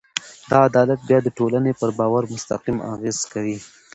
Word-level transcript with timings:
دا 0.49 0.57
عدالت 0.69 0.99
بیا 1.09 1.19
د 1.23 1.27
ټولنې 1.37 1.71
پر 1.79 1.89
باور 1.99 2.23
مستقیم 2.33 2.77
اغېز 2.93 3.17
کوي. 3.33 3.57